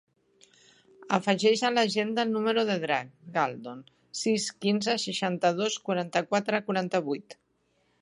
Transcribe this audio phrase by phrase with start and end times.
[1.17, 3.85] Afegeix a l'agenda el número del Drac Galdon:
[4.25, 7.43] sis, quinze, seixanta-dos, quaranta-quatre, quaranta-vuit.